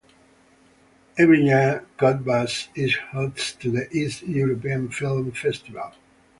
Every 1.15 1.43
year 1.45 1.85
Cottbus 1.99 2.69
is 2.73 2.95
host 3.11 3.59
to 3.59 3.69
the 3.69 3.87
East 3.95 4.23
European 4.23 4.89
Film 4.89 5.31
Festival. 5.31 5.91